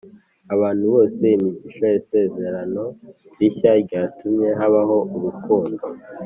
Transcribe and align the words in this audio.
abantu 0.53 0.83
bose 0.93 1.21
imigisha 1.37 1.87
Isezerano 1.99 2.83
rishya 3.37 3.71
ryatumye 3.83 4.47
habaho 4.59 4.97
urukundo 5.15 5.83